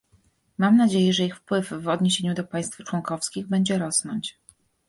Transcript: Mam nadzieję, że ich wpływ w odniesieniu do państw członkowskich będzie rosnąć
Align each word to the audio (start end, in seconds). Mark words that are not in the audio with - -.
Mam 0.57 0.77
nadzieję, 0.77 1.13
że 1.13 1.25
ich 1.25 1.37
wpływ 1.37 1.73
w 1.73 1.87
odniesieniu 1.87 2.33
do 2.33 2.43
państw 2.43 2.77
członkowskich 2.83 3.47
będzie 3.47 3.77
rosnąć 3.77 4.39